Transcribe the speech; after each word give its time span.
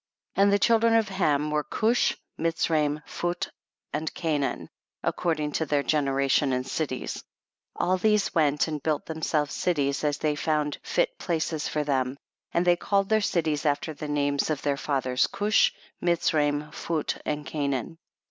19. 0.35 0.41
And 0.43 0.51
the 0.51 0.57
children 0.57 0.95
of 0.95 1.09
Ham 1.09 1.51
were 1.51 1.61
Cush, 1.63 2.17
Mitzraim, 2.39 3.03
Phut 3.05 3.49
and 3.93 4.11
Ca 4.15 4.39
naan 4.39 4.67
according 5.03 5.51
to 5.51 5.67
their 5.67 5.83
generation 5.83 6.53
and 6.53 6.65
cities. 6.65 7.23
20. 7.75 7.75
All 7.87 7.97
these 7.97 8.33
went 8.33 8.67
and 8.67 8.81
built 8.81 9.05
them 9.05 9.21
selves 9.21 9.53
cities 9.53 10.03
as 10.03 10.17
they 10.17 10.33
found 10.35 10.79
Jit 10.81 11.19
places 11.19 11.67
for 11.67 11.83
them, 11.83 12.17
and 12.51 12.65
they 12.65 12.75
called 12.75 13.09
their 13.09 13.21
cities 13.21 13.63
after 13.63 13.93
the 13.93 14.07
names 14.07 14.49
of 14.49 14.63
their 14.63 14.75
fathers 14.75 15.27
Cush, 15.27 15.71
Mitzraim, 16.01 16.71
Phut 16.71 17.21
and 17.23 17.45
Canaan. 17.45 17.99